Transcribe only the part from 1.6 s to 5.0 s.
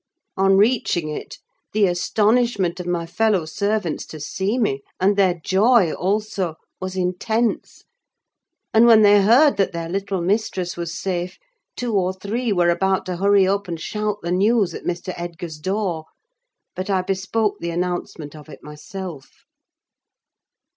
the astonishment of my fellow servants to see me,